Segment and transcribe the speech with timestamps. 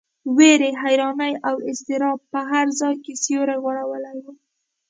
[0.35, 4.25] وېرې، حیرانۍ او اضطراب په هر ځای کې سیوری غوړولی و.